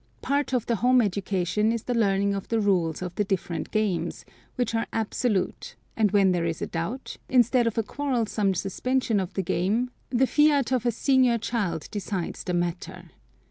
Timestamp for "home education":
0.77-1.71